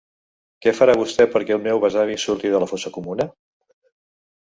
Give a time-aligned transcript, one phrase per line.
[0.65, 3.33] Què farà vostè perquè el meu besavi surti de la fossa comuna?